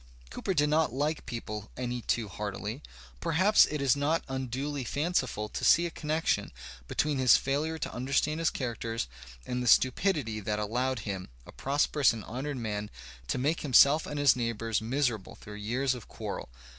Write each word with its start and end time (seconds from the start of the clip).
Cooper 0.31 0.55
did 0.55 0.67
not 0.69 0.91
like 0.91 1.27
people 1.27 1.69
any 1.77 2.01
too 2.01 2.27
heartily. 2.27 2.81
Perhaps 3.19 3.67
it 3.67 3.83
is 3.83 3.95
not 3.95 4.23
unduly 4.27 4.83
fanciful 4.83 5.47
to 5.49 5.63
see 5.63 5.85
a 5.85 5.91
connection 5.91 6.51
between 6.87 7.19
his 7.19 7.37
failure 7.37 7.77
to 7.77 7.93
understand 7.93 8.39
his 8.39 8.49
characters 8.49 9.07
and 9.45 9.61
the 9.61 9.67
stupidity 9.67 10.39
that 10.39 10.57
allowed 10.57 11.01
him, 11.01 11.29
a 11.45 11.51
prosperous 11.51 12.13
and 12.13 12.23
honoured 12.23 12.57
man, 12.57 12.89
to 13.27 13.37
make 13.37 13.61
himself 13.61 14.07
and 14.07 14.17
his 14.17 14.33
neighboims 14.35 14.81
miserable 14.81 15.35
through 15.35 15.53
years 15.53 15.93
of 15.93 16.07
quarrel. 16.07 16.49